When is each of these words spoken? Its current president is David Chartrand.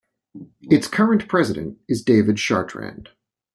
Its 0.63 0.87
current 0.87 1.27
president 1.27 1.77
is 1.87 2.01
David 2.03 2.37
Chartrand. 2.39 3.09